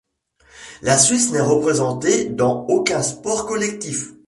[0.81, 4.13] La Suisse n'est représentée dans aucun sport collectif.